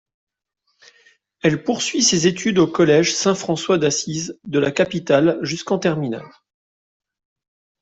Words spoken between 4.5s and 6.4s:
la capitale jusqu'en terminale.